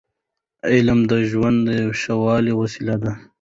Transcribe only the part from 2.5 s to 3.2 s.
وسیله ده.